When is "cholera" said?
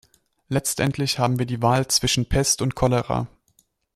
2.73-3.27